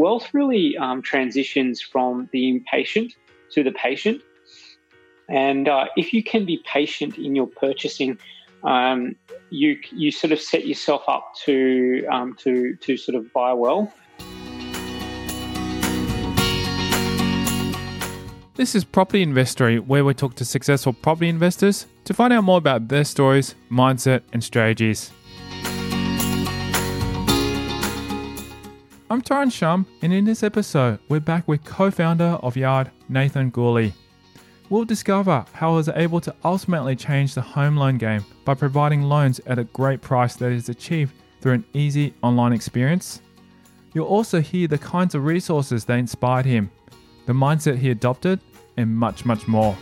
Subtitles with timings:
[0.00, 3.12] Wealth really um, transitions from the impatient
[3.50, 4.22] to the patient.
[5.28, 8.18] And uh, if you can be patient in your purchasing,
[8.64, 9.14] um,
[9.50, 13.92] you you sort of set yourself up to um, to to sort of buy well.
[18.54, 22.56] This is Property Investory, where we talk to successful property investors to find out more
[22.56, 25.10] about their stories, mindset, and strategies.
[29.12, 33.50] I'm Tyron Shum, and in this episode, we're back with co founder of Yard, Nathan
[33.50, 33.92] Gooley.
[34.68, 39.02] We'll discover how he was able to ultimately change the home loan game by providing
[39.02, 43.20] loans at a great price that is achieved through an easy online experience.
[43.94, 46.70] You'll also hear the kinds of resources that inspired him,
[47.26, 48.38] the mindset he adopted,
[48.76, 49.76] and much, much more.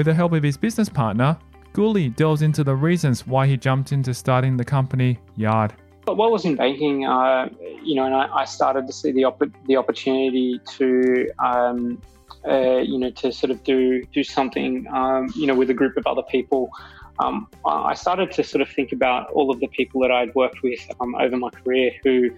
[0.00, 1.36] With the help of his business partner,
[1.74, 5.74] Gooley delves into the reasons why he jumped into starting the company Yard.
[6.06, 7.50] While I was in banking, uh,
[7.84, 12.00] you know, and I, I, started to see the op- the opportunity to, um,
[12.48, 15.98] uh, you know, to sort of do do something, um, you know, with a group
[15.98, 16.70] of other people.
[17.18, 20.62] Um, I started to sort of think about all of the people that I'd worked
[20.62, 22.30] with um, over my career who,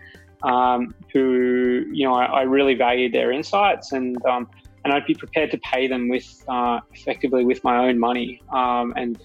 [0.43, 4.51] um, who, you know, I, I, really valued their insights and um,
[4.85, 8.43] and I'd be prepared to pay them with uh, effectively with my own money.
[8.53, 9.19] Um, and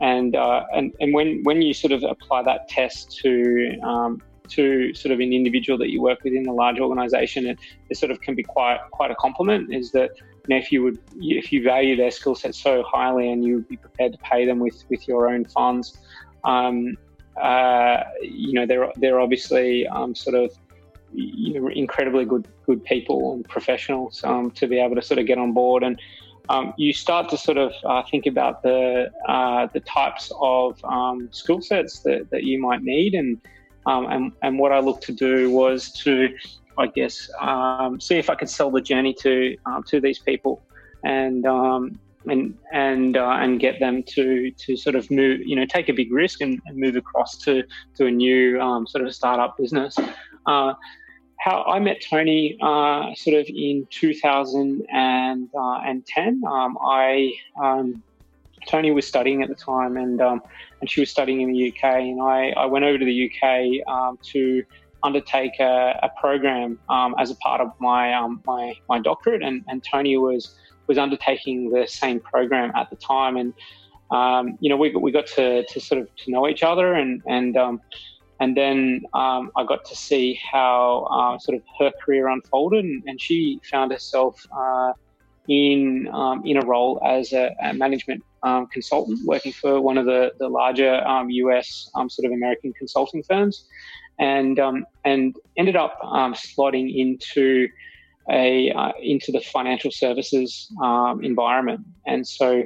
[0.00, 4.92] and uh, and and when when you sort of apply that test to um, to
[4.94, 8.10] sort of an individual that you work with in a large organisation, it, it sort
[8.10, 9.72] of can be quite quite a compliment.
[9.72, 13.30] Is that you know, if you would if you value their skill set so highly
[13.30, 15.98] and you would be prepared to pay them with with your own funds.
[16.44, 16.96] Um,
[17.40, 20.52] uh, you know, they're they're obviously um, sort of
[21.12, 25.26] you know, incredibly good good people and professionals um, to be able to sort of
[25.26, 25.82] get on board.
[25.82, 26.00] And
[26.48, 31.28] um, you start to sort of uh, think about the uh, the types of um,
[31.32, 33.14] skill sets that, that you might need.
[33.14, 33.40] And,
[33.86, 36.34] um, and and what I looked to do was to
[36.78, 40.62] I guess um, see if I could sell the journey to uh, to these people
[41.04, 45.66] and um, and and uh, and get them to to sort of move you know
[45.66, 47.62] take a big risk and, and move across to
[47.96, 49.96] to a new sort of startup business.
[50.46, 50.74] Uh,
[51.42, 55.48] how I met Tony uh, sort of in 2010.
[55.52, 58.00] Uh, um, I um,
[58.68, 60.40] Tony was studying at the time, and um,
[60.80, 63.84] and she was studying in the UK, and I, I went over to the UK
[63.88, 64.62] um, to
[65.02, 69.64] undertake a, a program um, as a part of my um, my my doctorate, and,
[69.66, 73.52] and Tony was was undertaking the same program at the time, and
[74.60, 77.56] you know we we got to, to sort of to know each other, and and
[78.42, 83.00] and then um, I got to see how uh, sort of her career unfolded, and,
[83.06, 84.94] and she found herself uh,
[85.48, 90.06] in um, in a role as a, a management um, consultant, working for one of
[90.06, 90.92] the the larger
[91.44, 93.64] US um, um, sort of American consulting firms,
[94.18, 97.68] and um, and ended up slotting into
[98.28, 100.68] a uh, into the financial services
[101.22, 102.64] environment, and so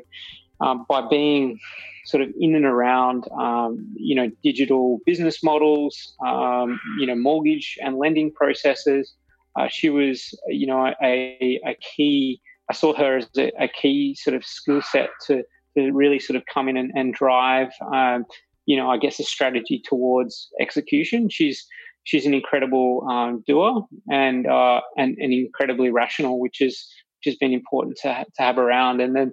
[0.88, 1.59] by being
[2.06, 7.77] sort of in and around, um, you know, digital business models, um, you know, mortgage
[7.83, 9.15] and lending processes.
[9.59, 12.41] Uh, she was, you know, a, a key.
[12.71, 15.43] I saw her as a, a key sort of skill set to,
[15.77, 18.25] to really sort of come in and, and drive, um,
[18.66, 21.28] you know, I guess a strategy towards execution.
[21.28, 21.66] She's
[22.04, 26.86] she's an incredible um, doer and, uh, and and incredibly rational, which is
[27.19, 29.01] which has been important to to have around.
[29.01, 29.33] And then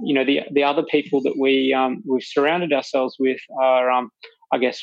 [0.00, 4.10] you know the the other people that we um, we've surrounded ourselves with are um,
[4.52, 4.82] I guess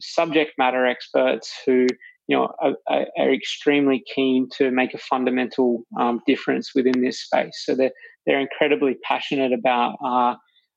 [0.00, 1.86] subject matter experts who
[2.28, 7.62] you know are, are extremely keen to make a fundamental um, difference within this space.
[7.64, 7.92] So they're
[8.26, 10.34] they're incredibly passionate about uh,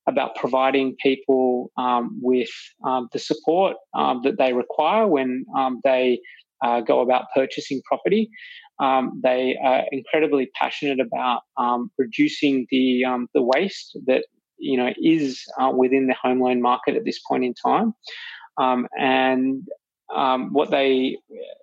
[0.07, 2.49] about providing people um, with
[2.85, 5.45] um, the support um, that they require when
[5.83, 6.19] they
[6.63, 8.29] uh, go about purchasing property.
[8.79, 14.25] Um, they are incredibly passionate about um, reducing the um, the waste that
[14.57, 17.93] you know is uh, within the home loan market at this point in time.
[18.57, 19.67] um, and
[20.15, 21.17] um, what they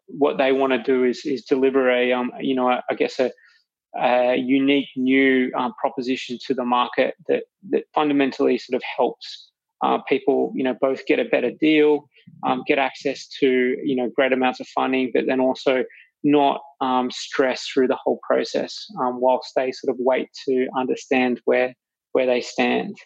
[0.07, 3.33] what they want to do is is deliver a um, you know I guess a,
[3.99, 9.51] a unique new um, proposition to the market that that fundamentally sort of helps
[9.83, 12.09] uh, people you know both get a better deal,
[12.67, 15.85] get access to you know great amounts of funding, but then also
[16.25, 21.41] not um, stress through the whole process um, whilst they sort of wait to understand
[21.45, 21.75] where
[22.13, 22.97] where they stand.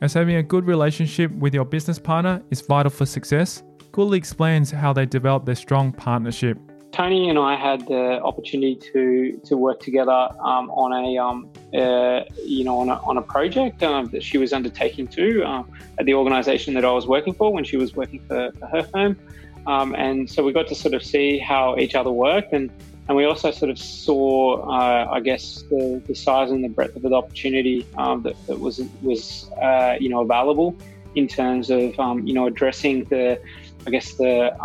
[0.00, 4.70] As having a good relationship with your business partner is vital for success, Gooley explains
[4.70, 6.58] how they develop their strong partnership.
[6.96, 12.22] Tony and I had the opportunity to to work together um, on a um, uh,
[12.42, 16.06] you know on a, on a project um, that she was undertaking too um, at
[16.06, 19.18] the organisation that I was working for when she was working for, for her firm,
[19.66, 22.70] um, and so we got to sort of see how each other worked and
[23.08, 26.96] and we also sort of saw, uh, I guess, the, the, size and the breadth
[26.96, 30.74] of the opportunity um, that, that, was was uh, you know available
[31.14, 31.94] in terms of
[32.26, 33.38] you know addressing the,
[33.86, 34.56] I guess the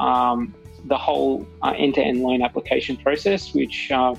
[0.85, 4.15] the whole uh, end-to-end loan application process, which uh,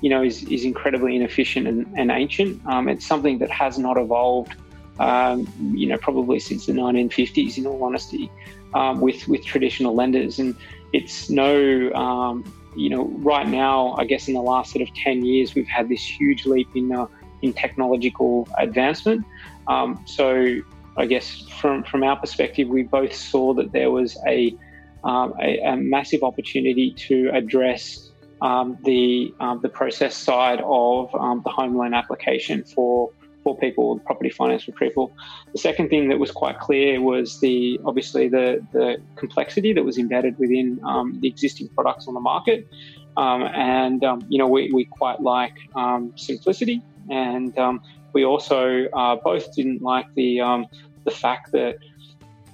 [0.00, 2.64] you know is, is incredibly inefficient and, and ancient.
[2.66, 4.54] Um, it's something that has not evolved,
[4.98, 7.58] um, you know, probably since the 1950s.
[7.58, 8.30] In all honesty,
[8.74, 10.54] um, with with traditional lenders, and
[10.92, 12.42] it's no
[12.74, 15.88] you know, right now, I guess in the last sort of 10 years, we've had
[15.88, 17.06] this huge leap in, uh,
[17.42, 19.24] in technological advancement.
[19.68, 20.60] Um, so
[20.96, 24.56] I guess from, from our perspective, we both saw that there was a,
[25.04, 28.10] um, a, a, massive opportunity to address
[28.40, 33.10] um, the, um, the process side of um, the home loan application for
[33.42, 35.12] for people, property finance for people.
[35.52, 39.98] The second thing that was quite clear was the obviously the the complexity that was
[39.98, 42.68] embedded within um, the existing products on the market,
[43.16, 47.58] um, and um, you know we, we quite like um, simplicity, and
[48.12, 50.40] we also uh, both didn't like the
[51.04, 51.78] the fact that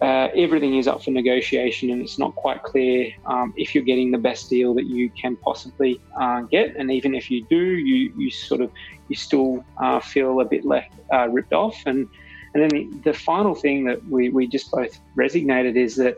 [0.01, 4.13] uh, everything is up for negotiation, and it's not quite clear um, if you're getting
[4.13, 6.77] the best deal that you can possibly uh, get.
[6.77, 8.71] And even if you do, you you sort of
[9.09, 11.77] you still uh, feel a bit left uh, ripped off.
[11.87, 12.09] And
[12.55, 16.17] and then the, the, final thing that we we just both resignated is that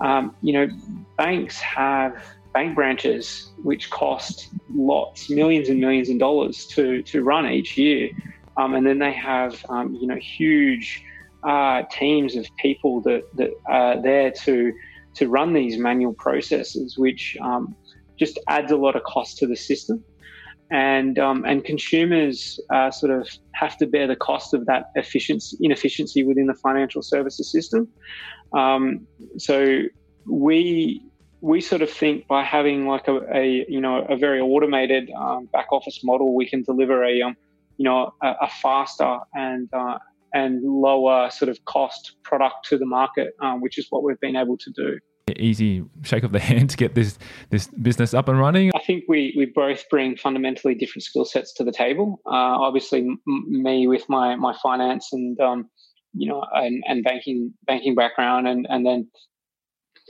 [0.00, 0.68] um, you know
[1.16, 2.22] banks have
[2.54, 8.10] bank branches which cost lots, millions and millions of dollars to to run each year,
[8.56, 11.02] um, and then they have um, you know huge
[11.44, 14.72] uh, teams of people that, that are there to
[15.14, 17.74] to run these manual processes, which um,
[18.18, 20.04] just adds a lot of cost to the system.
[20.70, 25.56] And um, and consumers uh, sort of have to bear the cost of that efficiency
[25.60, 27.88] inefficiency within the financial services system.
[28.52, 29.06] Um,
[29.38, 29.82] so
[30.28, 31.02] we
[31.40, 35.46] we sort of think by having like a, a you know a very automated um,
[35.52, 37.36] back office model, we can deliver a um,
[37.76, 39.98] you know a, a faster and uh,
[40.32, 44.36] and lower sort of cost product to the market, um, which is what we've been
[44.36, 44.98] able to do.
[45.36, 47.18] Easy shake of the hand to get this
[47.50, 48.70] this business up and running.
[48.74, 52.20] I think we we both bring fundamentally different skill sets to the table.
[52.26, 55.68] Uh, obviously, m- me with my my finance and um,
[56.14, 59.08] you know and, and banking banking background, and and then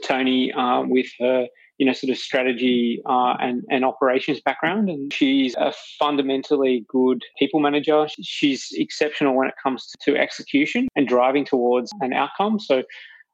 [0.05, 1.47] Tony uh, with her
[1.77, 4.89] you know, sort of strategy uh, and, and operations background.
[4.89, 8.07] And she's a fundamentally good people manager.
[8.21, 12.59] She's exceptional when it comes to execution and driving towards an outcome.
[12.59, 12.83] So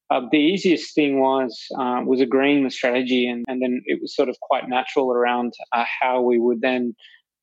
[0.09, 4.15] uh, the easiest thing was uh, was agreeing the strategy, and, and then it was
[4.15, 6.93] sort of quite natural around uh, how we would then,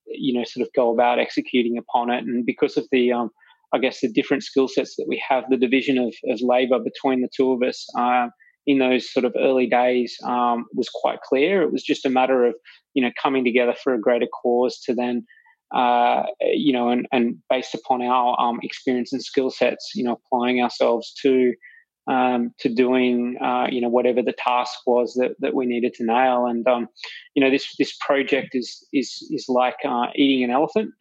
[0.06, 2.24] you know, sort of go about executing upon it.
[2.24, 3.30] And because of the um,
[3.72, 7.22] I guess the different skill sets that we have, the division of, of labor between
[7.22, 8.28] the two of us, uh,
[8.70, 11.62] in those sort of early days um, was quite clear.
[11.62, 12.54] It was just a matter of
[12.94, 15.26] you know coming together for a greater cause to then
[15.74, 20.12] uh, you know and, and based upon our um, experience and skill sets, you know,
[20.12, 21.52] applying ourselves to
[22.08, 26.04] um, to doing uh, you know whatever the task was that, that we needed to
[26.04, 26.46] nail.
[26.46, 26.88] And um,
[27.34, 30.92] you know this this project is is is like uh, eating an elephant.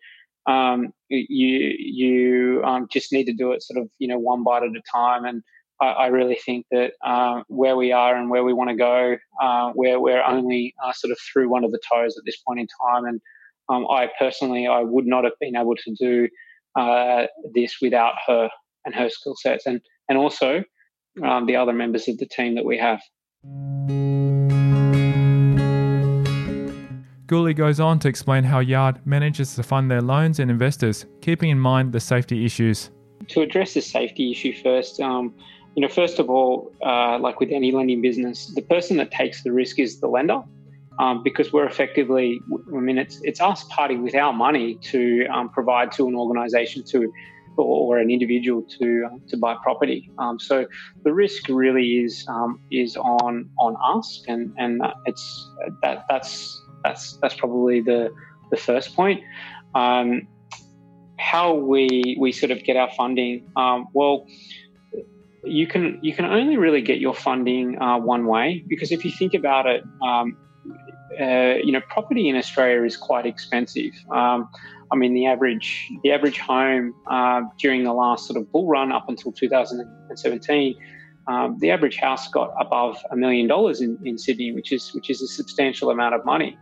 [0.47, 4.63] Um, you you um, just need to do it sort of you know one bite
[4.63, 5.43] at a time and
[5.81, 9.17] I, I really think that uh, where we are and where we want to go,
[9.41, 12.59] uh, where we're only uh, sort of through one of the toes at this point
[12.59, 13.05] in time.
[13.05, 13.21] And
[13.69, 16.27] um, I personally, I would not have been able to do
[16.75, 18.49] uh, this without her
[18.85, 20.63] and her skill sets, and and also
[21.23, 23.01] um, the other members of the team that we have.
[27.27, 31.51] Gooley goes on to explain how Yard manages to fund their loans and investors, keeping
[31.51, 32.89] in mind the safety issues.
[33.27, 35.35] To address the safety issue first, um,
[35.75, 39.43] you know, first of all, uh, like with any lending business, the person that takes
[39.43, 40.41] the risk is the lender.
[40.99, 42.41] Um, because we're effectively,
[42.75, 46.83] I mean, it's it's us parting with our money to um, provide to an organisation
[46.87, 47.13] to
[47.55, 50.11] or, an individual to uh, to buy property.
[50.17, 50.67] Um, so
[51.03, 55.49] the risk really is um, is on on us, and and it's
[55.81, 58.13] that that's that's that's probably the
[58.51, 59.23] the first point.
[59.75, 60.27] Um,
[61.17, 63.49] how we we sort of get our funding?
[63.55, 64.27] Um, well,
[65.43, 69.11] you can you can only really get your funding uh, one way because if you
[69.11, 70.37] think about it, um,
[71.19, 73.93] uh, you know, property in Australia is quite expensive.
[74.11, 74.49] Um,
[74.91, 78.91] I mean, the average the average home uh, during the last sort of bull run
[78.91, 80.75] up until 2017,
[81.27, 85.09] um, the average house got above a million dollars in, in Sydney, which is which
[85.09, 86.57] is a substantial amount of money.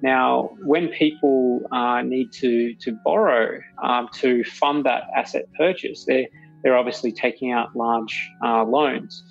[0.00, 6.28] Now, when people uh, need to to borrow um, to fund that asset purchase, they're
[6.62, 9.22] they're obviously taking out large uh, loans.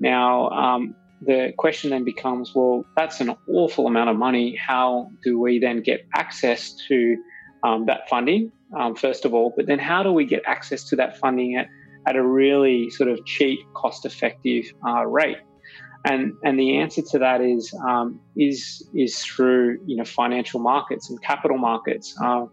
[0.00, 4.56] Now, um, the question then becomes, well, that's an awful amount of money.
[4.56, 7.16] How do we then get access to
[7.62, 9.52] um, that funding, um, first of all?
[9.56, 11.68] But then how do we get access to that funding at,
[12.06, 15.38] at a really sort of cheap, cost effective uh, rate?
[16.06, 21.08] And, and the answer to that is um, is is through you know financial markets
[21.08, 22.14] and capital markets.
[22.22, 22.44] Uh,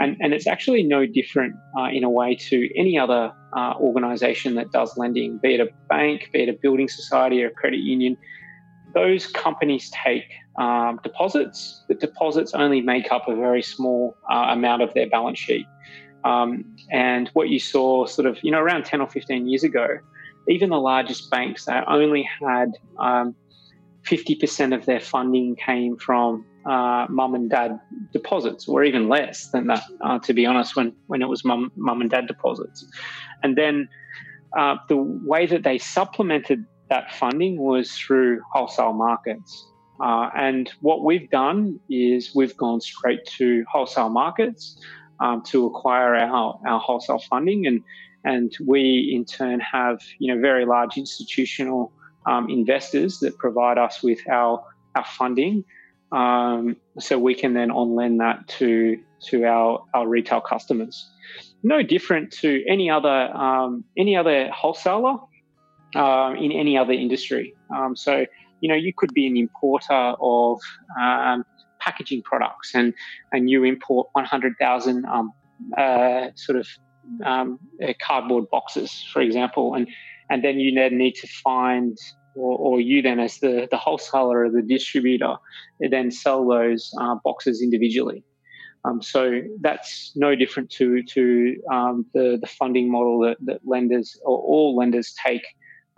[0.00, 4.54] and, and it's actually no different uh, in a way to any other uh, organization
[4.54, 7.80] that does lending, be it a bank, be it a building society or a credit
[7.80, 8.16] union.
[8.94, 10.24] Those companies take
[10.58, 15.38] um, deposits, but deposits only make up a very small uh, amount of their balance
[15.38, 15.66] sheet.
[16.24, 19.86] Um, and what you saw sort of, you know, around 10 or 15 years ago,
[20.48, 23.34] even the largest banks, they only had um,
[24.04, 27.78] 50% of their funding came from uh, mum and dad
[28.12, 31.70] deposits, or even less than that, uh, to be honest, when, when it was mum,
[31.76, 32.84] mum and dad deposits.
[33.42, 33.88] And then
[34.58, 39.66] uh, the way that they supplemented that funding was through wholesale markets.
[40.02, 44.80] Uh, and what we've done is we've gone straight to wholesale markets
[45.20, 47.66] um, to acquire our, our wholesale funding.
[47.66, 47.82] And,
[48.24, 51.92] and we, in turn, have you know, very large institutional
[52.26, 54.64] um, investors that provide us with our,
[54.94, 55.64] our funding
[56.12, 61.08] um, so we can then on lend that to to our, our retail customers.
[61.62, 65.16] No different to any other um, any other wholesaler
[65.94, 67.54] uh, in any other industry.
[67.74, 68.24] Um, so
[68.60, 70.60] you know you could be an importer of
[71.00, 71.44] um,
[71.80, 72.94] packaging products and
[73.32, 75.32] and you import 100,000 um,
[75.76, 76.66] uh, sort of
[77.24, 77.44] uh,
[78.04, 79.88] cardboard boxes, for example, and
[80.30, 81.96] and then you need to find
[82.34, 85.34] or, or, you then as the, the wholesaler or the distributor
[85.80, 88.24] then sell those uh, boxes individually.
[88.84, 94.18] Um, so that's no different to to um, the the funding model that, that lenders
[94.24, 95.42] or all lenders take,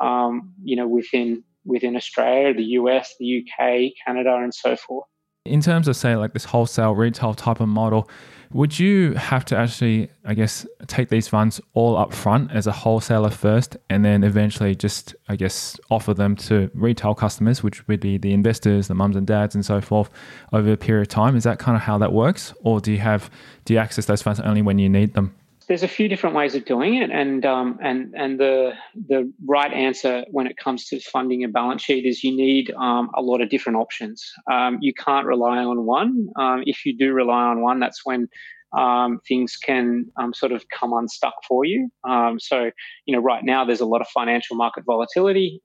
[0.01, 5.07] um, you know, within within Australia, the US, the UK, Canada, and so forth.
[5.44, 8.08] In terms of say like this wholesale retail type of model,
[8.52, 12.72] would you have to actually, I guess, take these funds all up front as a
[12.72, 18.00] wholesaler first, and then eventually just, I guess, offer them to retail customers, which would
[18.00, 20.11] be the investors, the mums and dads, and so forth,
[20.52, 21.34] over a period of time?
[21.34, 23.30] Is that kind of how that works, or do you have
[23.64, 25.34] do you access those funds only when you need them?
[25.73, 28.73] There's a few different ways of doing it, and um, and and the
[29.09, 33.09] the right answer when it comes to funding a balance sheet is you need um,
[33.14, 34.23] a lot of different options.
[34.52, 36.26] Um, you can't rely on one.
[36.38, 38.29] Um, if you do rely on one, that's when
[38.76, 41.88] um, things can um, sort of come unstuck for you.
[42.37, 42.71] so
[43.07, 45.59] you know, right now there's a lot of financial market volatility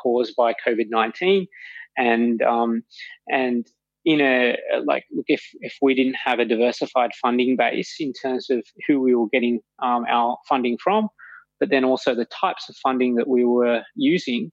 [0.00, 1.48] caused by COVID nineteen,
[1.98, 2.40] and
[3.26, 3.66] and
[4.04, 8.48] in a like look if if we didn't have a diversified funding base in terms
[8.50, 11.08] of who we were getting um, our funding from
[11.58, 14.50] but then also the types of funding that we were using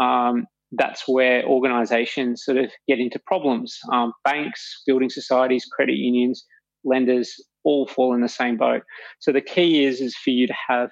[0.00, 3.78] um, that's where organizations sort of get into problems.
[3.92, 6.44] Um, banks building societies credit unions
[6.84, 8.82] lenders all fall in the same boat.
[9.18, 10.90] So the key is is for you to have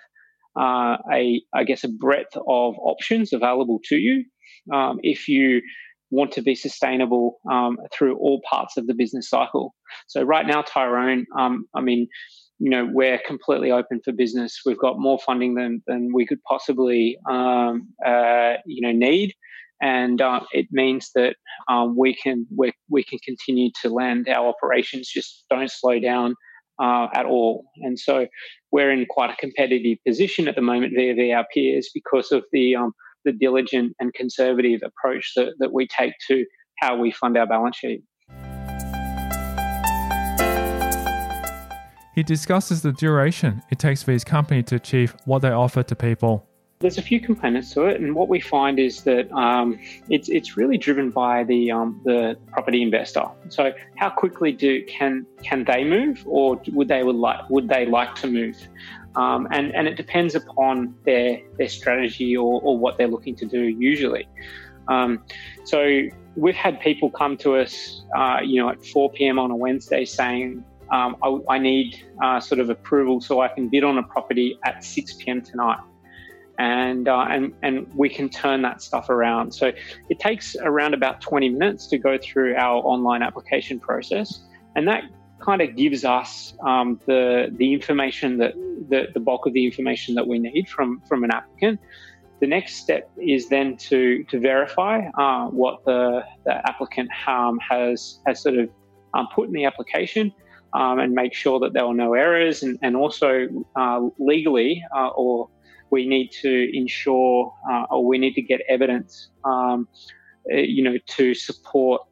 [0.59, 4.25] uh, a i guess a breadth of options available to you.
[4.73, 5.61] Um, if you
[6.11, 9.75] want to be sustainable um, through all parts of the business cycle.
[10.07, 12.09] So right now, Tyron, um, I mean,
[12.59, 14.61] you know, we're completely open for business.
[14.65, 19.35] We've got more funding than than we could possibly, um, uh, you know, need,
[19.83, 21.37] and uh, it means that
[21.69, 24.29] um, we can we we can continue to lend.
[24.29, 26.35] Our operations just don't slow down.
[26.79, 27.65] Uh, at all.
[27.77, 28.27] And so
[28.71, 32.77] we're in quite a competitive position at the moment via our peers because of the
[32.77, 32.93] um,
[33.26, 36.47] the diligent and conservative approach that, that we take to
[36.78, 38.02] how we fund our balance sheet.
[42.14, 45.95] He discusses the duration it takes for his company to achieve what they offer to
[45.95, 46.49] people.
[46.78, 49.78] There's a few components to it, and what we find is that um,
[50.11, 53.25] it's it's really driven by the um, the property investor.
[53.49, 57.87] So, how quickly do can can they move, or would they would like would they
[57.87, 58.56] like to move?
[59.17, 63.47] Um, and, and it depends upon their, their strategy or, or what they're looking to
[63.47, 64.29] do usually.
[64.89, 65.25] Um,
[65.65, 66.03] so
[66.37, 69.39] we've had people come to us, uh, you know, at 4 p.m.
[69.39, 73.69] on a Wednesday saying, um, I, I, need uh, sort of approval so I can
[73.69, 75.43] bid on a property at 6 p.m.
[75.43, 75.81] tonight.
[76.59, 79.53] And, uh, and, and we can turn that stuff around.
[79.53, 79.73] So
[80.09, 84.43] it takes around about 20 minutes to go through our online application process.
[84.77, 85.05] And that
[85.40, 88.55] kind of gives us um, the, the information that
[88.88, 91.81] the, the bulk of the information that we need from, from an applicant.
[92.40, 98.21] The next step is then to, to verify uh, what the, the applicant um, has,
[98.26, 98.69] has sort of
[99.14, 100.33] um, put in the application
[100.75, 102.62] um, and make sure that there are no errors.
[102.62, 105.49] And, and also, uh, legally, uh, or
[105.90, 109.88] we need to ensure uh, or we need to get evidence, um,
[110.52, 112.02] uh, you know, to support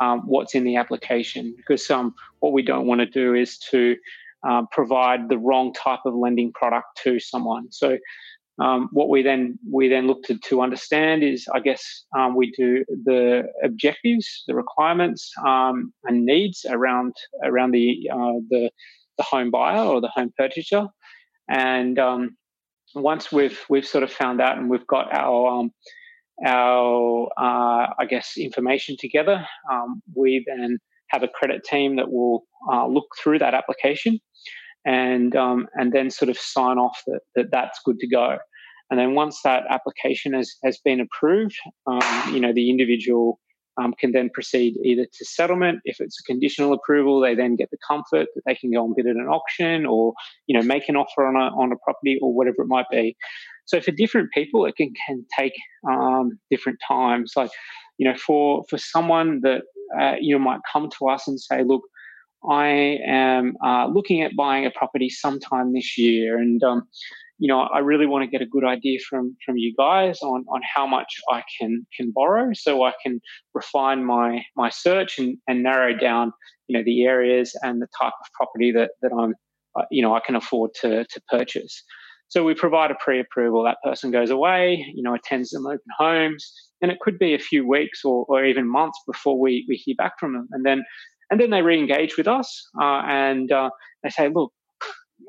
[0.00, 1.54] um, what's in the application.
[1.56, 3.96] Because um, what we don't want to do is to
[4.48, 7.70] um, provide the wrong type of lending product to someone.
[7.70, 7.98] So
[8.58, 12.50] um, what we then we then look to, to understand is, I guess, um, we
[12.50, 18.70] do the objectives, the requirements, um, and needs around around the uh, the
[19.16, 20.88] the home buyer or the home purchaser,
[21.48, 22.36] and um,
[22.94, 25.72] once we've we've sort of found out and we've got our um,
[26.44, 30.78] our uh, I guess information together, um, we then
[31.12, 34.18] have a credit team that will uh, look through that application
[34.84, 38.38] and um, and then sort of sign off that, that that's good to go.
[38.90, 43.40] And then once that application has, has been approved, um, you know, the individual
[43.80, 45.78] um, can then proceed either to settlement.
[45.84, 48.94] If it's a conditional approval, they then get the comfort that they can go and
[48.94, 50.12] bid at an auction or,
[50.46, 53.16] you know, make an offer on a, on a property or whatever it might be.
[53.64, 55.54] So for different people, it can, can take
[55.90, 57.32] um, different times.
[57.34, 57.50] Like,
[57.96, 59.62] you know, for, for someone that,
[59.98, 61.82] uh, you might come to us and say, look,
[62.48, 66.88] I am uh, looking at buying a property sometime this year, and um,
[67.38, 70.44] you know I really want to get a good idea from from you guys on
[70.48, 73.20] on how much I can can borrow, so I can
[73.54, 76.32] refine my my search and, and narrow down
[76.66, 79.34] you know the areas and the type of property that that I'm
[79.78, 81.84] uh, you know I can afford to to purchase.
[82.32, 83.62] So we provide a pre-approval.
[83.64, 86.50] That person goes away, you know, attends some open homes,
[86.82, 89.94] and it could be a few weeks or, or even months before we, we hear
[89.96, 90.48] back from them.
[90.50, 90.82] And then
[91.30, 93.70] and then they re-engage with us uh, and uh,
[94.02, 94.52] they say, look,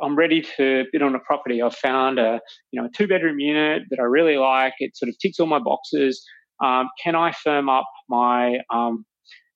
[0.02, 1.62] I'm ready to bid on a property.
[1.62, 4.74] I've found a you know a two bedroom unit that I really like.
[4.80, 6.24] It sort of ticks all my boxes.
[6.64, 9.06] Um, can I firm up my um,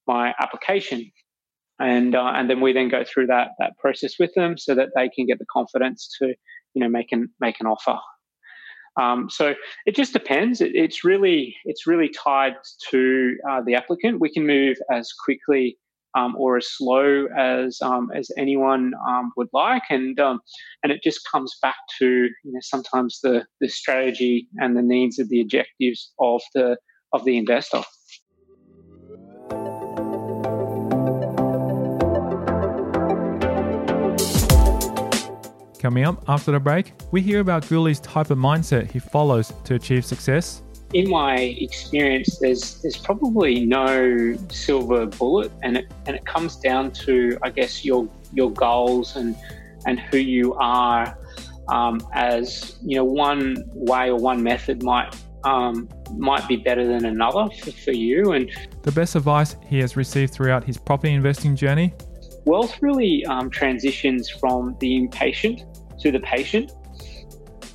[0.07, 1.11] my application?
[1.79, 4.89] And uh, and then we then go through that that process with them so that
[4.95, 6.33] they can get the confidence to
[6.73, 7.97] you know make an make an offer.
[8.99, 9.53] Um, so
[9.85, 10.61] it just depends.
[10.61, 12.55] It, it's really it's really tied
[12.91, 14.19] to uh, the applicant.
[14.19, 15.77] We can move as quickly
[16.17, 20.39] um, or as slow as um, as anyone um, would like, and um,
[20.83, 25.19] and it just comes back to you know sometimes the the strategy and the needs
[25.19, 26.77] of the objectives of the
[27.13, 27.83] of the investor.
[35.87, 39.75] Coming up after the break, we hear about Gooley's type of mindset he follows to
[39.75, 40.61] achieve success
[40.93, 46.91] in my experience, there's there's probably no silver bullet, and it and it comes down
[47.05, 49.33] to I guess your your goals and
[49.85, 51.17] and who you are.
[51.69, 57.05] Um, as you know, one way or one method might um, might be better than
[57.05, 58.33] another for, for you.
[58.33, 61.93] And the best advice he has received throughout his property investing journey.
[62.45, 65.65] Wealth really um, transitions from the impatient
[65.99, 66.71] to the patient.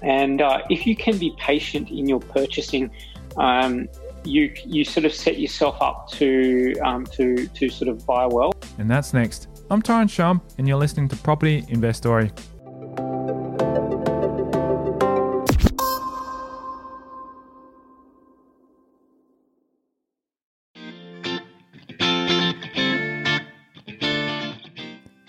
[0.03, 2.91] And uh, if you can be patient in your purchasing,
[3.37, 3.89] um,
[4.25, 8.53] you you sort of set yourself up to um, to to sort of buy well.
[8.79, 9.49] And that's next.
[9.71, 12.31] I'm Tyron Shum, and you're listening to Property Investory.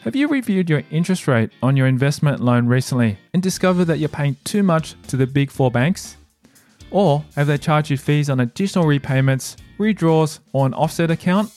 [0.04, 4.10] Have you reviewed your interest rate on your investment loan recently and discovered that you're
[4.10, 6.18] paying too much to the big four banks?
[6.92, 11.54] Or have they charged you fees on additional repayments, redraws, or an offset account?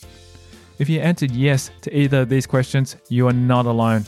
[0.78, 4.04] If you answered yes to either of these questions, you are not alone.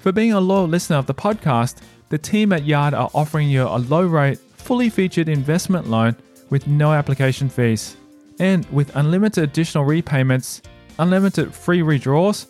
[0.00, 1.76] For being a loyal listener of the podcast,
[2.08, 6.16] the team at Yard are offering you a low rate, fully featured investment loan
[6.48, 7.96] with no application fees.
[8.40, 10.60] And with unlimited additional repayments,
[10.98, 12.46] unlimited free redraws,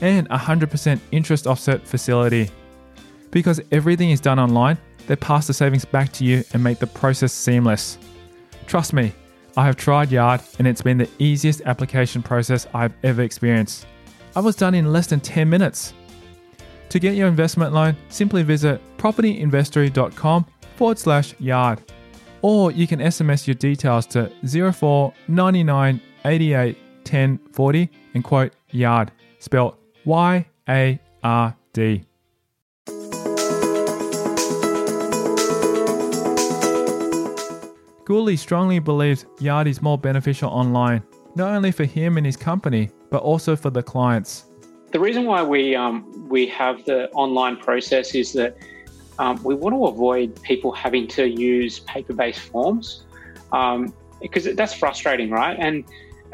[0.00, 2.50] and 100% interest offset facility.
[3.30, 6.86] Because everything is done online, they pass the savings back to you and make the
[6.86, 7.98] process seamless.
[8.66, 9.12] Trust me,
[9.56, 13.86] I have tried Yard and it's been the easiest application process I've ever experienced.
[14.36, 15.94] I was done in less than 10 minutes.
[16.88, 21.80] To get your investment loan, simply visit propertyinvestory.com forward slash yard.
[22.42, 24.30] Or you can SMS your details to
[24.72, 32.04] 04 99 88 10 40 and quote yard, spelled Y A R D.
[38.04, 41.02] Gooley strongly believes Yard is more beneficial online,
[41.36, 44.44] not only for him and his company, but also for the clients.
[44.92, 48.58] The reason why we um, we have the online process is that
[49.18, 53.04] um, we want to avoid people having to use paper-based forms
[53.52, 55.56] um, because that's frustrating, right?
[55.58, 55.84] And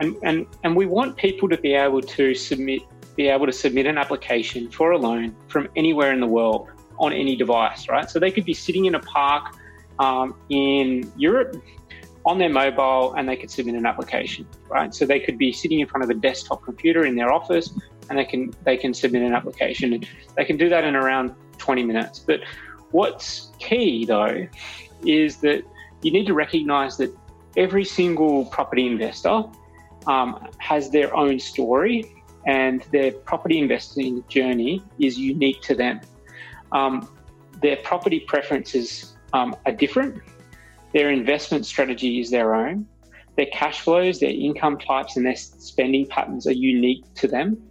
[0.01, 2.83] and and and we want people to be able to submit
[3.17, 6.69] be able to submit an application for a loan from anywhere in the world
[6.99, 8.09] on any device, right?
[8.09, 9.55] So they could be sitting in a park
[9.99, 11.57] um, in Europe
[12.27, 14.95] on their mobile and they could submit an application, right?
[14.95, 17.73] So they could be sitting in front of a desktop computer in their office
[18.09, 21.35] and they can they can submit an application and they can do that in around
[21.59, 22.19] 20 minutes.
[22.19, 22.41] But
[22.91, 24.47] what's key though
[25.07, 25.63] is that
[26.03, 27.17] you need to recognize that
[27.57, 29.45] every single property investor
[30.07, 36.01] um, has their own story and their property investing journey is unique to them.
[36.73, 37.09] Um,
[37.61, 40.23] their property preferences um, are different.
[40.93, 42.87] Their investment strategy is their own.
[43.37, 47.63] Their cash flows, their income types, and their spending patterns are unique to them.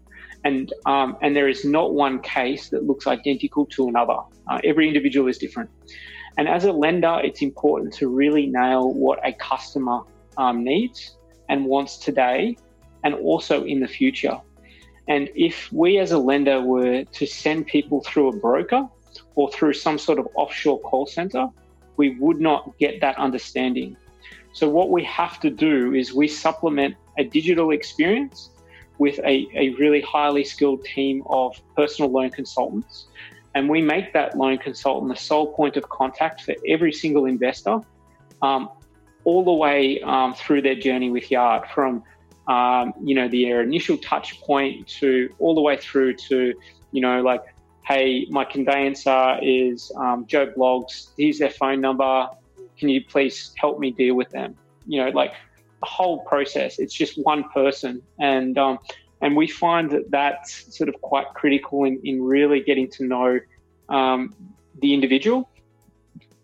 [0.46, 4.20] And, um, and there is not one case that looks identical to another.
[4.48, 5.70] Uh, every individual is different.
[6.38, 10.02] And as a lender, it's important to really nail what a customer
[10.38, 11.18] um, needs
[11.50, 12.56] and wants today
[13.04, 14.40] and also in the future.
[15.10, 18.88] And if we as a lender were to send people through a broker,
[19.36, 21.48] or through some sort of offshore call center,
[21.98, 23.96] we would not get that understanding.
[24.54, 28.52] So, what we have to do is we supplement a digital experience
[28.98, 33.08] with a, a really highly skilled team of personal loan consultants.
[33.56, 37.80] And we make that loan consultant the sole point of contact for every single investor,
[38.42, 38.70] um,
[39.24, 42.04] all the way um, through their journey with Yard, from
[42.50, 46.54] um, you know their initial touch point to all the way through to
[46.92, 47.44] you know like
[47.90, 51.10] hey, my conveyancer is um, Joe Blogs.
[51.18, 52.28] Here's their phone number.
[52.78, 54.56] Can you please help me deal with them?
[54.86, 55.34] You know, like
[55.80, 56.78] the whole process.
[56.78, 58.78] It's just one person, and um,
[59.22, 63.40] and we find that that's sort of quite critical in, in really getting to know
[63.90, 64.36] um,
[64.82, 65.50] the individual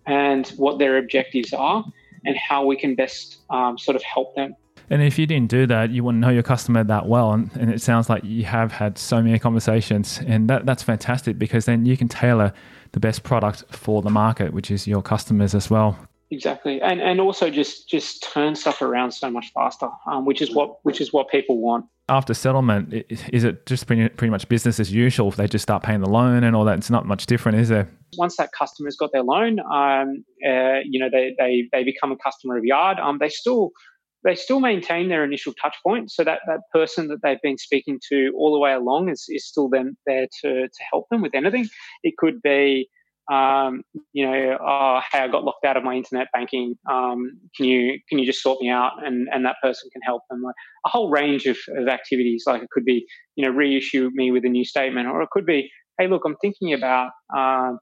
[0.08, 1.86] and what their objectives are
[2.26, 4.56] and how we can best um, sort of help them.
[4.90, 7.32] And if you didn't do that, you wouldn't know your customer that well.
[7.34, 10.20] And, and it sounds like you have had so many conversations.
[10.28, 12.54] And that, that's fantastic because then you can tailor
[12.92, 15.98] the best product for the market, which is your customers as well.
[16.32, 20.54] Exactly, and and also just just turn stuff around so much faster, um, which is
[20.56, 21.86] what which is what people want.
[22.10, 25.28] After settlement, is it just pretty, pretty much business as usual?
[25.28, 27.70] If they just start paying the loan and all that, it's not much different, is
[27.70, 27.90] there?
[28.18, 32.18] Once that customer's got their loan, um, uh, you know, they, they they become a
[32.18, 32.98] customer of Yard.
[33.00, 33.72] Um, they still
[34.26, 36.12] they still maintain their initial touch point.
[36.12, 39.48] So that, that person that they've been speaking to all the way along is, is
[39.48, 41.70] still then there to, to help them with anything.
[42.04, 42.90] It could be,
[43.32, 43.84] um,
[44.14, 46.76] you know, oh, hey, I got locked out of my internet banking.
[46.90, 48.94] Um, can you can you just sort me out?
[49.04, 50.42] And and that person can help them.
[50.44, 52.44] Like a whole range of, of activities.
[52.46, 55.46] Like it could be, you know, reissue me with a new statement, or it could
[55.46, 57.12] be, hey, look, I'm thinking about.
[57.36, 57.80] Um,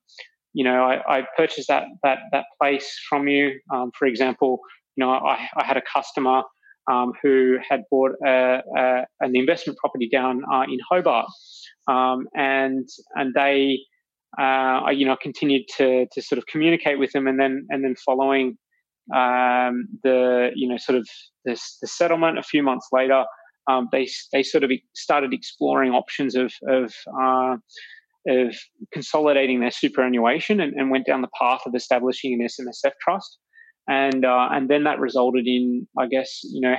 [0.55, 3.59] you know, I, I, purchased that that that place from you.
[3.73, 4.59] Um, for example,
[4.95, 6.43] you know, I, I had a customer
[6.91, 11.27] um, who had bought a, a, an investment property down uh, in Hobart,
[11.87, 13.79] um, and and they,
[14.39, 17.95] uh, you know, continued to to sort of communicate with them, and then and then
[18.05, 18.57] following
[19.13, 21.07] um, the you know sort of
[21.45, 23.23] the settlement a few months later,
[23.69, 27.55] um, they they sort of started exploring options of of uh,
[28.27, 28.55] of
[28.93, 33.37] consolidating their superannuation and, and, went down the path of establishing an SMSF trust
[33.87, 36.75] and uh, and then that resulted in, I guess, you know,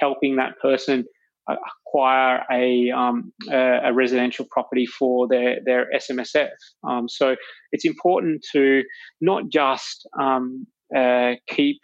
[0.00, 1.04] helping that person
[1.48, 6.48] acquire a um, a, a, residential property for their their SMSF.
[6.88, 7.36] Um, so
[7.72, 8.82] it's important to
[9.20, 10.66] not just um,
[10.96, 11.78] uh, keep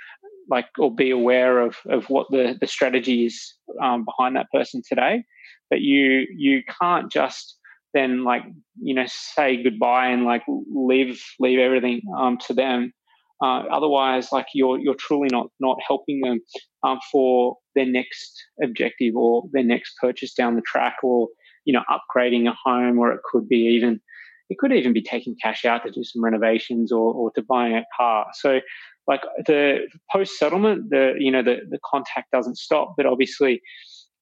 [0.50, 4.82] like or be aware of of what the the strategy is um, behind that person
[4.88, 5.22] today,
[5.70, 7.58] but you you can't just
[7.94, 8.42] then like
[8.80, 10.42] you know say goodbye and like
[10.74, 12.92] leave leave everything um, to them
[13.42, 16.40] uh, otherwise, like you're you're truly not not helping them
[16.84, 21.28] um, for their next objective or their next purchase down the track, or
[21.64, 24.00] you know upgrading a home, or it could be even
[24.48, 27.74] it could even be taking cash out to do some renovations or, or to buying
[27.74, 28.26] a car.
[28.34, 28.60] So
[29.08, 33.60] like the post settlement, the you know the the contact doesn't stop, but obviously.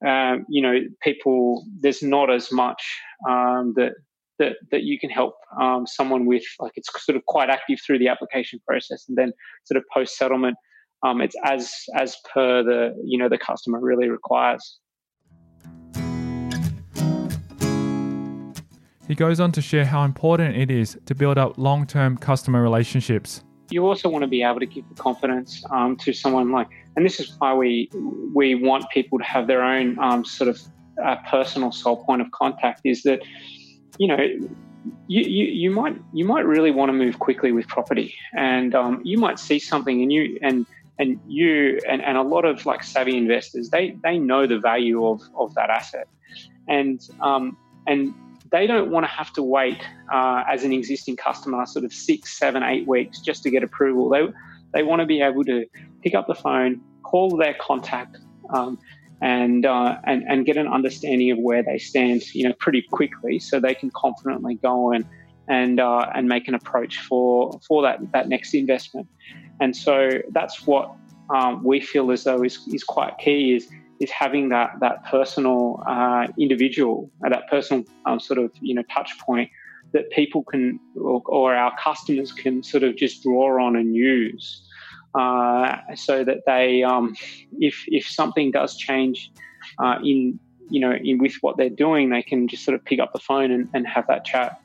[0.02, 2.82] Um, you know, people, there's not as much
[3.28, 3.92] um, that
[4.40, 8.00] that that you can help um, someone with like it's sort of quite active through
[8.00, 9.32] the application process and then
[9.66, 10.56] sort of post settlement
[11.02, 14.78] um, it's as as per the you know the customer really requires.
[19.08, 23.42] He goes on to share how important it is to build up long-term customer relationships.
[23.70, 27.04] You also want to be able to give the confidence um, to someone like and
[27.04, 27.90] this is why we
[28.34, 30.60] we want people to have their own um, sort of
[31.02, 33.20] uh, personal sole point of contact is that
[34.00, 34.16] you know
[35.08, 39.02] you, you, you might you might really want to move quickly with property and um,
[39.04, 40.64] you might see something and you and
[40.98, 45.06] and you and, and a lot of like savvy investors they they know the value
[45.06, 46.08] of of that asset.
[46.66, 48.14] And um, and
[48.50, 49.78] they don't want to have to wait
[50.12, 54.08] uh, as an existing customer sort of six seven eight weeks just to get approval.
[54.08, 54.28] They
[54.72, 55.66] they want to be able to
[56.02, 58.16] pick up the phone call their contact
[58.54, 58.78] um,
[59.20, 63.38] and, uh, and and get an understanding of where they stand, you know, pretty quickly,
[63.38, 65.04] so they can confidently go and
[65.48, 69.08] and uh, and make an approach for for that that next investment.
[69.60, 70.94] And so that's what
[71.28, 73.68] um, we feel as though is is quite key is
[74.00, 78.82] is having that that personal uh, individual, uh, that personal um, sort of you know
[78.94, 79.50] touch point
[79.92, 84.62] that people can or, or, our customers can sort of just draw on and use
[85.14, 87.14] uh, so that they, um,
[87.58, 89.30] if if something does change
[89.78, 93.00] uh, in you know in with what they're doing, they can just sort of pick
[93.00, 94.60] up the phone and, and have that chat.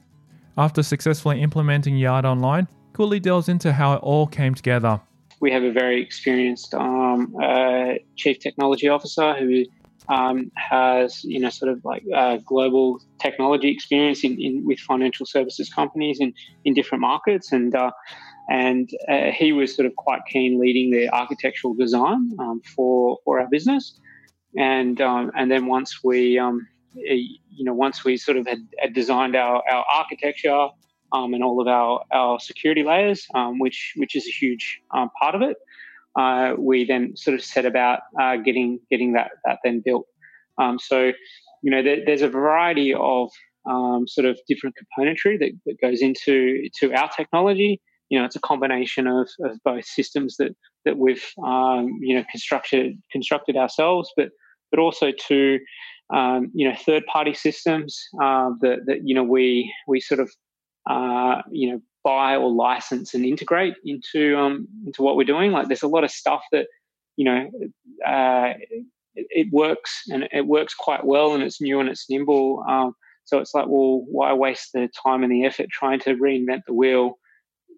[0.57, 5.01] After successfully implementing Yard Online, Gooley delves into how it all came together.
[5.41, 9.65] We have a very experienced um, uh, chief technology officer who
[10.07, 15.25] um, has you know sort of like uh, global technology experience in, in, with financial
[15.25, 17.91] services companies in in different markets and uh,
[18.49, 23.39] and uh, he was sort of quite keen leading the architectural design um, for for
[23.39, 23.99] our business.
[24.57, 28.93] And um, and then once we um, you know once we sort of had, had
[28.93, 30.67] designed our, our architecture
[31.11, 35.09] um, and all of our, our security layers, um, which which is a huge um,
[35.19, 35.57] part of it,
[36.15, 40.05] uh, we then sort of set about uh, getting getting that that then built.
[40.77, 41.11] so
[41.63, 43.31] you know there, there's a variety of
[44.07, 48.41] sort of different componentry that, that goes into to our technology you know, it's a
[48.41, 54.29] combination of, of both systems that that we've um, you know constructed constructed ourselves, but
[54.71, 55.59] but also to
[56.13, 60.31] um, you know third party systems uh, that that you know we we sort of
[60.89, 65.51] uh, you know buy or license and integrate into um, into what we're doing.
[65.51, 66.67] Like there's a lot of stuff that
[67.17, 67.49] you know
[68.05, 68.53] uh,
[69.15, 72.63] it, it, works and it works quite well and it's new and it's nimble.
[72.69, 76.61] Um, so it's like, well, why waste the time and the effort trying to reinvent
[76.67, 77.17] the wheel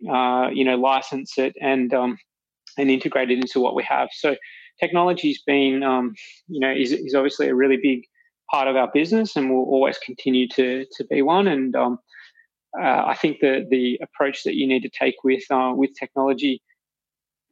[0.09, 2.17] uh, you know, license it and um,
[2.77, 4.09] and integrate it into what we have.
[4.13, 4.35] So
[4.79, 6.13] technology's been, um,
[6.47, 8.03] you know, is, is obviously a really big
[8.51, 11.47] part of our business and will always continue to to be one.
[11.47, 11.99] And um,
[12.79, 16.61] uh, I think the the approach that you need to take with uh, with technology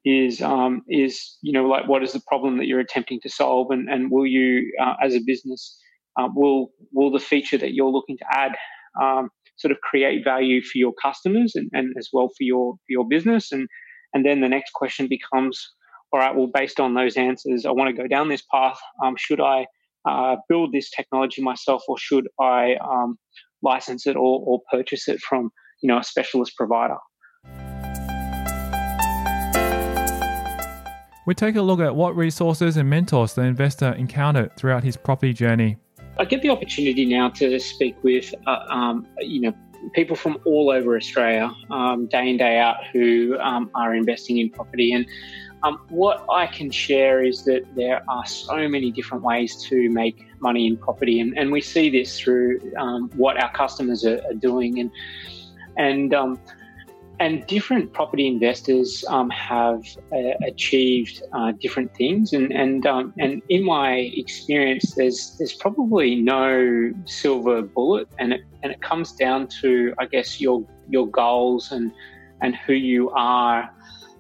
[0.04, 3.72] is um, is you know like what is the problem that you're attempting to solve,
[3.72, 5.80] and and will you uh, as a business
[6.18, 8.56] uh, will will the feature that you're looking to add
[9.02, 12.90] um, sort of create value for your customers and, and as well for your for
[12.90, 13.52] your business.
[13.52, 13.68] And
[14.14, 15.74] and then the next question becomes
[16.12, 18.80] all right well based on those answers i want to go down this path.
[19.04, 19.66] Um, should i
[20.08, 23.18] uh, build this technology myself or should i um,
[23.62, 25.50] license it or, or purchase it from
[25.82, 26.98] you know a specialist provider?
[31.28, 35.34] We take a look at what resources and mentors the investor encountered throughout his property
[35.34, 35.78] journey
[36.18, 39.54] I get the opportunity now to speak with, uh, um, you know,
[39.94, 44.50] people from all over Australia, um, day in day out, who um, are investing in
[44.50, 44.94] property.
[44.94, 45.06] And
[45.64, 50.26] um, what I can share is that there are so many different ways to make
[50.40, 54.34] money in property, and, and we see this through um, what our customers are, are
[54.34, 54.80] doing.
[54.80, 54.92] And
[55.78, 56.40] and um,
[57.20, 63.42] and different property investors um, have uh, achieved uh, different things, and and um, and
[63.50, 69.48] in my experience, there's there's probably no silver bullet, and it and it comes down
[69.62, 71.92] to I guess your your goals and
[72.42, 73.70] and who you are.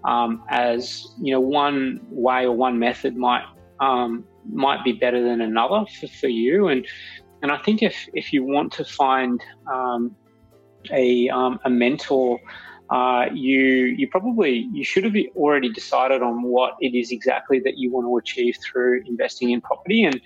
[0.05, 3.43] Um, as you know, one way or one method might
[3.79, 6.88] um, might be better than another for, for you, and
[7.41, 10.15] and I think if if you want to find um,
[10.91, 12.39] a um, a mentor
[12.89, 17.78] uh, you you probably you should have already decided on what it is exactly that
[17.78, 20.21] you want to achieve through investing in property and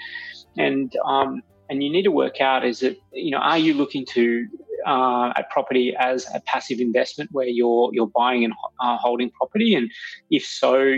[0.58, 4.06] and um, and you need to work out is it you know are you looking
[4.06, 4.48] to
[4.88, 9.76] uh, at property as a passive investment where you're you're buying and uh, holding property
[9.76, 9.90] and
[10.30, 10.96] if so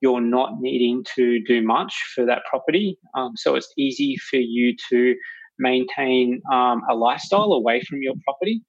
[0.00, 4.74] you're not needing to do much for that property um, so it's easy for you
[4.90, 5.14] to
[5.58, 8.62] maintain um, a lifestyle away from your property.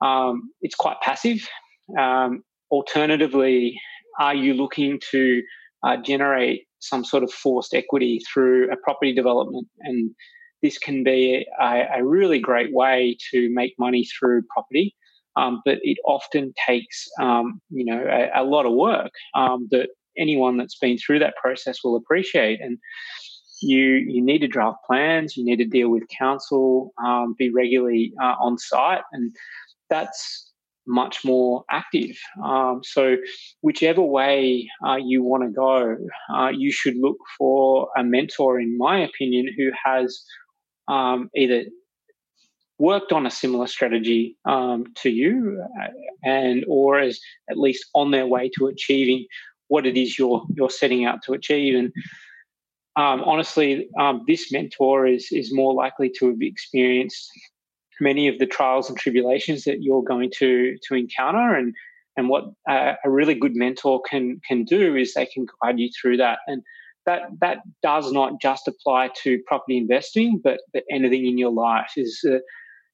[0.00, 1.46] Um, it's quite passive.
[1.96, 3.80] Um, alternatively,
[4.18, 5.42] are you looking to
[5.84, 9.68] uh, generate some sort of forced equity through a property development?
[9.80, 10.10] And
[10.62, 14.94] this can be a, a really great way to make money through property.
[15.36, 19.90] Um, but it often takes, um, you know, a, a, lot of work um, that
[20.18, 22.60] anyone that's been through that process will appreciate.
[22.60, 22.76] And
[23.62, 28.12] you you need to draft plans, you need to deal with council, um, be regularly
[28.20, 29.32] uh, on site, and
[29.90, 30.47] that's
[30.88, 32.16] much more active.
[32.42, 33.16] Um, so,
[33.60, 35.96] whichever way uh, you want to go,
[36.34, 40.20] uh, you should look for a mentor, in my opinion, who has
[40.88, 41.64] um, either
[42.78, 45.88] worked on a similar strategy um, to you, uh,
[46.24, 47.20] and or is
[47.50, 49.26] at least on their way to achieving
[49.68, 51.74] what it is you're you're setting out to achieve.
[51.74, 51.92] And
[52.96, 57.30] um, honestly, um, this mentor is is more likely to have experienced
[58.00, 61.74] many of the trials and tribulations that you're going to to encounter and
[62.16, 65.88] and what uh, a really good mentor can can do is they can guide you
[66.00, 66.38] through that.
[66.46, 66.62] And
[67.08, 71.92] that that does not just apply to property investing but but anything in your life
[71.96, 72.38] is uh,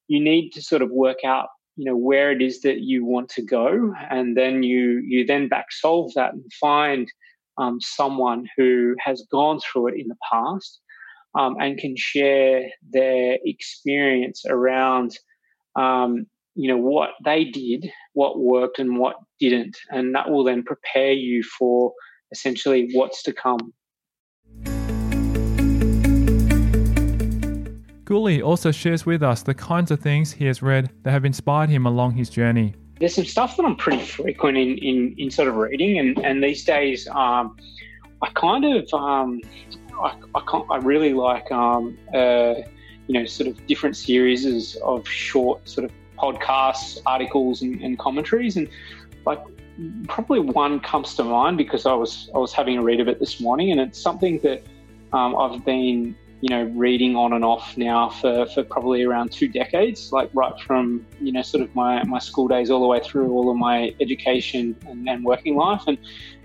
[0.07, 3.29] you need to sort of work out you know where it is that you want
[3.29, 7.09] to go and then you you then back solve that and find
[7.59, 10.81] um, someone who has gone through it in the past
[11.35, 15.17] um, and can share their experience around
[15.77, 20.63] um, you know what they did what worked and what didn't and that will then
[20.63, 21.93] prepare you for
[22.31, 23.73] essentially what's to come
[28.05, 31.71] Gooley also shares with us the kinds of things he has read that have inspired
[31.71, 32.75] him along his journey.
[33.01, 36.45] There's some stuff that I'm pretty frequent in, in, in sort of reading, and, and
[36.45, 37.57] these days um,
[38.23, 39.41] I kind of um,
[40.01, 42.55] I, I, I really like um, uh,
[43.07, 48.57] you know sort of different series of short sort of podcasts, articles, and, and commentaries,
[48.57, 48.69] and
[49.27, 49.41] like
[50.09, 53.19] probably one comes to mind because I was I was having a read of it
[53.19, 54.63] this morning, and it's something that
[55.13, 59.49] um, I've been you know reading on and off now for, for probably around two
[59.49, 63.01] decades, like right from you know sort of my, my school days all the way
[63.01, 65.99] through all of my education and, and working life, and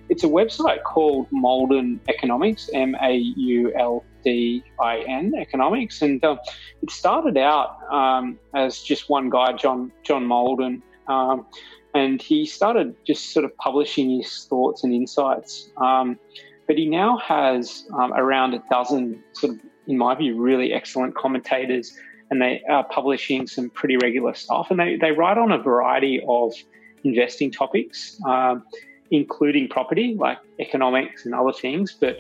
[0.10, 6.24] it's a website called Mauldin Economics, M A U L D I N Economics, and
[6.26, 6.36] uh,
[6.82, 11.46] it started out um, as just one guy, John John Mauldin, um,
[11.94, 15.70] and he started just sort of publishing his thoughts and insights.
[15.78, 16.20] Um,
[16.68, 21.16] but he now has um, around a dozen, sort of, in my view, really excellent
[21.16, 21.98] commentators,
[22.30, 26.22] and they are publishing some pretty regular stuff, and they they write on a variety
[26.28, 26.54] of
[27.04, 28.20] investing topics.
[28.26, 28.64] Um,
[29.12, 31.96] including property, like economics and other things.
[32.00, 32.18] But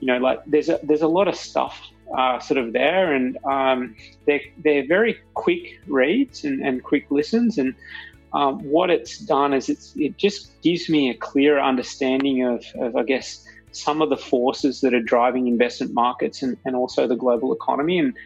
[0.00, 1.80] you know, like there's a there's a lot of stuff
[2.16, 3.94] uh, sort of there, and um,
[4.26, 7.58] they're they're very quick reads and, and quick listens.
[7.58, 7.74] And
[8.32, 12.96] um, what it's done is it's it just gives me a clearer understanding of, of
[12.96, 17.16] I guess some of the forces that are driving investment markets and, and also the
[17.16, 17.98] global economy.
[17.98, 18.16] And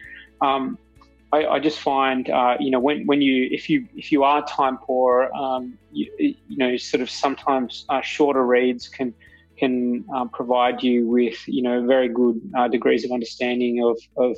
[0.41, 0.77] um,
[1.31, 4.45] I, I just find, uh, you know, when, when you if you if you are
[4.45, 9.13] time poor, um, you, you, know, sort of sometimes uh, shorter reads can
[9.57, 14.37] can uh, provide you with you know very good uh, degrees of understanding of of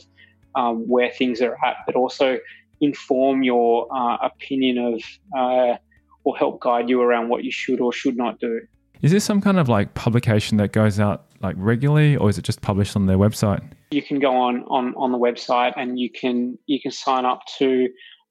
[0.55, 2.39] um, where things are at, but also
[2.81, 5.01] inform your uh, opinion of
[5.37, 5.77] uh,
[6.23, 8.61] or help guide you around what you should or should not do.
[9.01, 12.43] Is this some kind of like publication that goes out like regularly, or is it
[12.43, 13.63] just published on their website?
[13.91, 17.41] You can go on on, on the website and you can you can sign up
[17.59, 17.87] to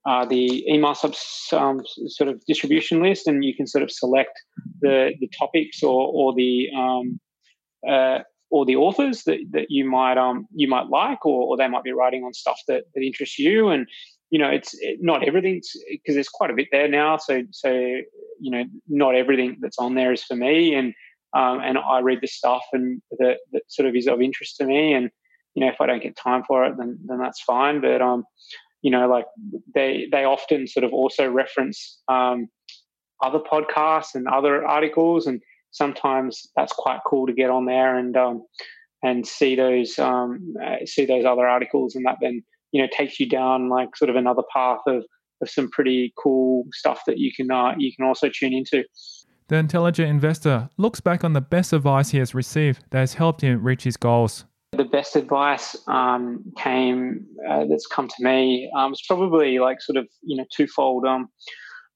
[0.07, 4.40] uh, the email subs, um, sort of distribution list, and you can sort of select
[4.81, 7.20] the the topics or or the um,
[7.88, 11.68] uh, or the authors that, that you might um you might like, or, or they
[11.68, 13.87] might be writing on stuff that, that interests you, and
[14.31, 15.61] you know it's it, not everything
[15.91, 17.17] because there's quite a bit there now.
[17.17, 20.95] So so you know not everything that's on there is for me, and
[21.37, 24.65] um, and I read the stuff and that, that sort of is of interest to
[24.65, 24.95] me.
[24.95, 25.11] And
[25.55, 27.81] you know, if I don't get time for it, then then that's fine.
[27.81, 28.25] But um,
[28.83, 29.27] you know, like
[29.75, 32.49] they they often sort of also reference um,
[33.22, 38.16] other podcasts and other articles, and sometimes that's quite cool to get on there and
[38.16, 38.45] um,
[39.03, 42.43] and see those um, uh, see those other articles, and that then
[42.77, 45.03] you know takes you down like sort of another path of
[45.41, 48.85] of some pretty cool stuff that you can uh, you can also tune into.
[49.49, 53.41] The intelligent investor looks back on the best advice he has received that has helped
[53.41, 54.45] him reach his goals.
[54.72, 59.97] The best advice um, came uh, that's come to me um, it's probably like sort
[59.97, 61.07] of you know twofold.
[61.07, 61.29] Um,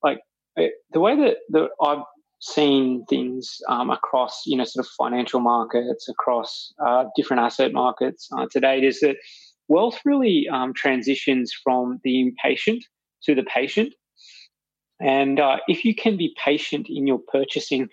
[0.03, 0.21] like
[0.57, 2.05] it, uh, the way that, that I've
[2.41, 8.31] seen things um, across you know sort of financial markets, across uh, different asset markets
[8.35, 9.17] uh, to date is that
[9.71, 12.85] wealth really um, transitions from the impatient
[13.23, 13.95] to the patient.
[15.01, 17.89] And uh, if you can be patient in your purchasing,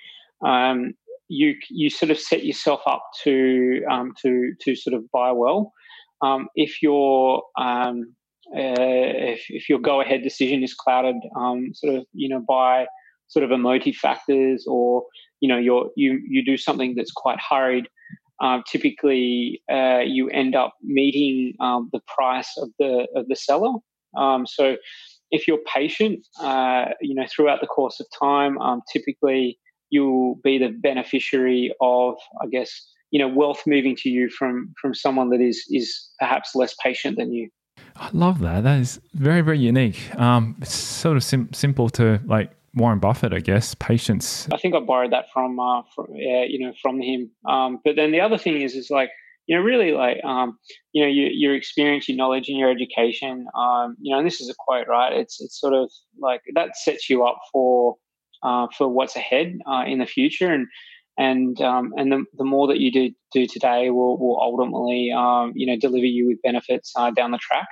[0.46, 0.94] um,
[1.30, 5.72] you you sort of set yourself up to um, to to sort of buy well.
[6.22, 8.14] Um, if your um,
[8.54, 12.88] uh, if, if your go ahead decision is clouded, um, sort of you know by
[13.28, 15.04] sort of emotive factors, or
[15.40, 17.88] you know you you you do something that's quite hurried,
[18.42, 23.74] um, typically uh, you end up meeting um, the price of the of the seller.
[24.16, 24.78] Um, so
[25.32, 29.60] if you're patient, uh, you know throughout the course of time, um, typically
[29.90, 32.72] you'll be the beneficiary of, I guess,
[33.12, 37.18] you know, wealth moving to you from from someone that is is perhaps less patient
[37.18, 37.50] than you.
[37.96, 38.64] I love that.
[38.64, 40.14] That is very very unique.
[40.20, 43.76] Um, it's sort of sim- simple to like Warren Buffett, I guess.
[43.76, 44.48] Patience.
[44.52, 47.32] I think I borrowed that from, uh, from yeah, you know, from him.
[47.48, 49.10] Um, but then the other thing is, is like,
[49.48, 50.58] you know, really like, um,
[50.92, 53.48] you know, your, your experience, your knowledge, and your education.
[53.58, 55.14] Um, you know, and this is a quote, right?
[55.14, 57.96] It's it's sort of like that sets you up for
[58.44, 60.68] uh, for what's ahead uh, in the future, and
[61.18, 65.54] and um, and the, the more that you do do today will will ultimately um,
[65.56, 67.68] you know deliver you with benefits uh, down the track.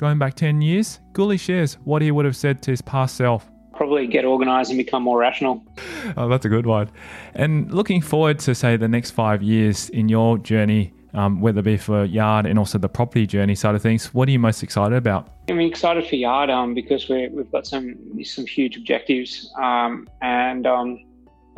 [0.00, 3.50] Going back 10 years, Gooley shares what he would have said to his past self.
[3.74, 5.62] Probably get organized and become more rational.
[6.16, 6.90] Oh, that's a good one.
[7.34, 11.64] And looking forward to, say, the next five years in your journey, um, whether it
[11.64, 14.62] be for Yard and also the property journey side of things, what are you most
[14.62, 15.28] excited about?
[15.50, 17.94] I'm excited for Yard um, because we have got some
[18.24, 21.04] some huge objectives, um, and um,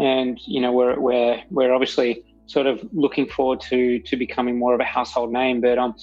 [0.00, 4.74] and you know we're we're we're obviously sort of looking forward to to becoming more
[4.74, 5.60] of a household name.
[5.60, 5.94] But um,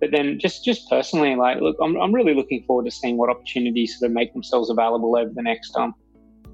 [0.00, 3.30] but then just just personally, like, look, I'm I'm really looking forward to seeing what
[3.30, 5.94] opportunities sort of make themselves available over the next um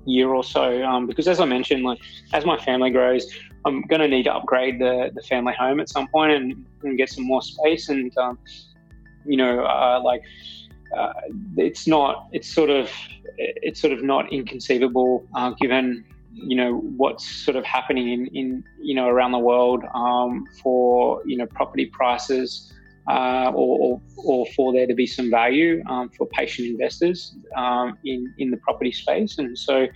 [0.07, 0.83] year or so.
[0.83, 1.99] Um, because as I mentioned, like
[2.33, 3.27] as my family grows,
[3.65, 6.99] I'm going to need to upgrade the the family home at some point and, and
[6.99, 7.89] get some more space.
[7.89, 8.39] And um,
[9.25, 10.23] you know, uh, like.
[10.95, 11.13] Uh,
[11.57, 12.29] it's not.
[12.31, 12.89] It's sort of.
[13.37, 16.05] It's sort of not inconceivable, uh, given
[16.35, 21.23] you know what's sort of happening in, in you know around the world um, for
[21.25, 22.73] you know property prices
[23.09, 27.99] uh, or, or, or, for there to be some value um, for patient investors um,
[28.05, 29.87] in in the property space and so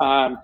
[0.00, 0.38] um,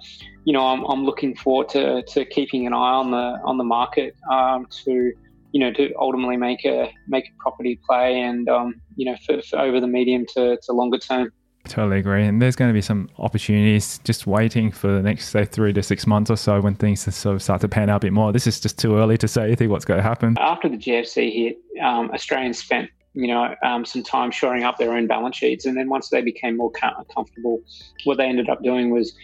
[0.44, 3.64] you know I'm, I'm looking forward to, to keeping an eye on the on the
[3.64, 5.12] market um, to
[5.52, 9.40] you know to ultimately make a make a property play and um, you know for,
[9.42, 11.32] for over the medium to, to longer term.
[11.68, 12.26] Totally agree.
[12.26, 15.82] And there's going to be some opportunities just waiting for the next, say, three to
[15.82, 18.32] six months or so when things sort of start to pan out a bit more.
[18.32, 20.36] This is just too early to say anything what's going to happen.
[20.38, 24.92] After the GFC hit, um, Australians spent, you know, um, some time shoring up their
[24.92, 25.64] own balance sheets.
[25.64, 27.62] And then once they became more comfortable,
[28.04, 29.14] what they ended up doing was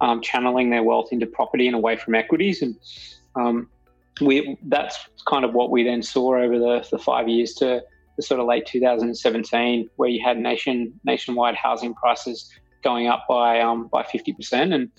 [0.00, 2.62] um, channeling their wealth into property and away from equities.
[2.62, 2.76] And
[3.36, 3.68] um,
[4.22, 7.82] we that's kind of what we then saw over the, the five years to
[8.20, 12.50] the sort of late 2017, where you had nation nationwide housing prices
[12.84, 14.90] going up by um, by 50%, and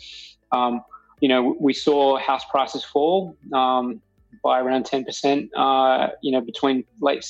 [0.51, 0.81] um,
[1.19, 4.01] you know we saw house prices fall um,
[4.43, 5.49] by around 10%.
[5.55, 7.23] Uh, you know between late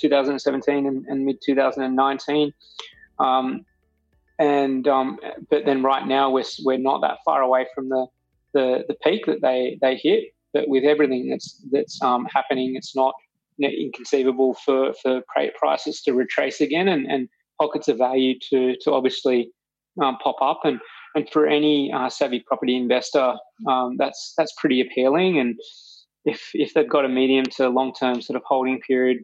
[0.00, 2.52] 2017 and, and mid 2019.
[3.18, 3.64] Um,
[4.38, 5.18] and um,
[5.50, 8.06] but then right now we're, we're not that far away from the,
[8.52, 10.34] the, the peak that they, they hit.
[10.52, 13.14] But with everything that's that's um, happening, it's not
[13.58, 15.22] inconceivable for, for
[15.58, 17.28] prices to retrace again and, and
[17.60, 19.50] pockets of value to, to obviously
[20.02, 20.60] um, pop up.
[20.64, 20.78] And,
[21.14, 23.34] and for any uh, savvy property investor,
[23.68, 25.38] um, that's, that's pretty appealing.
[25.38, 25.56] And
[26.24, 29.18] if, if they've got a medium to long term sort of holding period,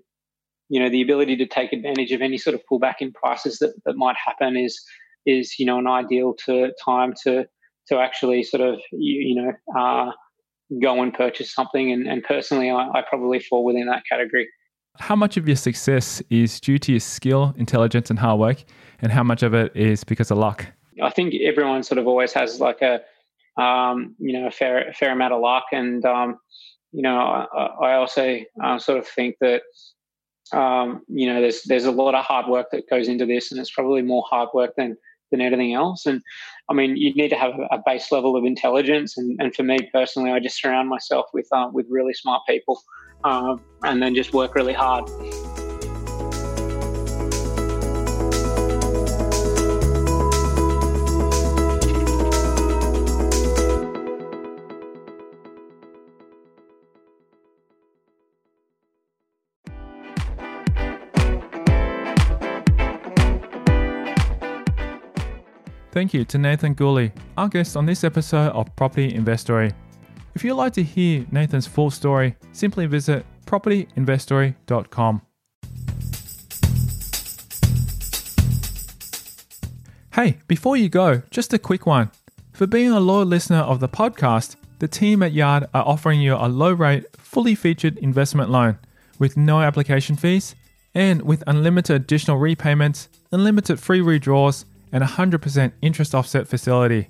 [0.69, 3.75] you know, the ability to take advantage of any sort of pullback in prices that,
[3.85, 4.83] that might happen is,
[5.27, 7.45] is, you know, an ideal to time to,
[7.89, 10.11] to actually sort of, you, you know, uh,
[10.81, 11.93] go and purchase something.
[11.93, 14.49] And, and personally, I, I probably fall within that category.
[14.99, 18.65] How much of your success is due to your skill, intelligence, and hard work,
[19.01, 20.67] and how much of it is because of luck?
[21.03, 23.01] I think everyone sort of always has like a,
[23.61, 26.39] um, you know, a fair, a fair amount of luck, and um,
[26.93, 29.63] you know, I, I also uh, sort of think that,
[30.53, 33.59] um, you know, there's there's a lot of hard work that goes into this, and
[33.59, 34.99] it's probably more hard work than
[35.31, 36.05] than anything else.
[36.05, 36.21] And
[36.71, 39.19] I mean, you need to have a base level of intelligence.
[39.19, 42.83] And, and for me personally, I just surround myself with uh, with really smart people,
[43.25, 45.09] uh, and then just work really hard.
[65.93, 69.73] Thank you to Nathan Gooley, our guest on this episode of Property Investory.
[70.35, 75.21] If you'd like to hear Nathan's full story, simply visit propertyinvestory.com.
[80.15, 82.11] Hey, before you go, just a quick one.
[82.55, 86.35] For being a loyal listener of the podcast, the team at Yard are offering you
[86.35, 88.79] a low rate, fully featured investment loan
[89.19, 90.55] with no application fees
[90.95, 97.09] and with unlimited additional repayments, unlimited free redraws, and 100% interest offset facility.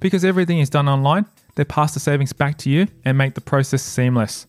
[0.00, 3.40] Because everything is done online, they pass the savings back to you and make the
[3.40, 4.46] process seamless.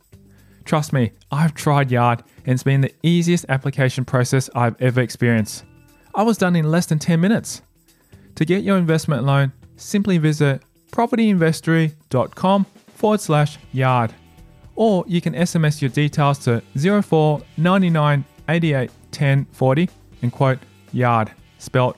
[0.66, 5.64] Trust me, I've tried Yard and it's been the easiest application process I've ever experienced.
[6.14, 7.62] I was done in less than 10 minutes.
[8.36, 10.62] To get your investment loan, simply visit
[10.92, 14.14] propertyinvestory.com forward slash yard.
[14.76, 16.62] Or you can SMS your details to
[17.02, 19.90] 04 99 88 10 40
[20.22, 20.60] and quote
[20.92, 21.98] yard, spelt